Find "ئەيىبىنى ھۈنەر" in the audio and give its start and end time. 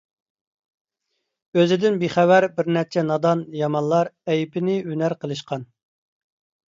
4.33-5.17